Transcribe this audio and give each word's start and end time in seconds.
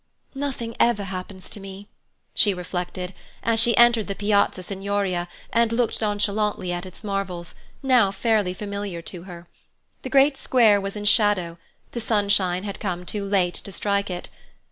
"Nothing 0.33 0.75
ever 0.79 1.03
happens 1.03 1.47
to 1.51 1.59
me," 1.59 1.87
she 2.33 2.55
reflected, 2.55 3.13
as 3.43 3.59
she 3.59 3.77
entered 3.77 4.07
the 4.07 4.15
Piazza 4.15 4.63
Signoria 4.63 5.27
and 5.53 5.71
looked 5.71 6.01
nonchalantly 6.01 6.71
at 6.73 6.87
its 6.87 7.03
marvels, 7.03 7.53
now 7.83 8.09
fairly 8.11 8.55
familiar 8.55 9.03
to 9.03 9.25
her. 9.25 9.47
The 10.01 10.09
great 10.09 10.37
square 10.37 10.81
was 10.81 10.95
in 10.95 11.05
shadow; 11.05 11.59
the 11.91 12.01
sunshine 12.01 12.63
had 12.63 12.79
come 12.79 13.05
too 13.05 13.23
late 13.23 13.53
to 13.53 13.71
strike 13.71 14.09
it. 14.09 14.29